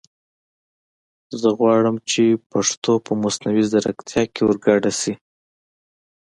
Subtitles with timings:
[1.41, 5.13] زه غواړم چې پښتو په مصنوعي زیرکتیا کې ور ګډه شي